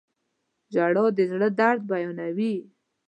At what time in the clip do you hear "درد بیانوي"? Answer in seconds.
1.59-2.53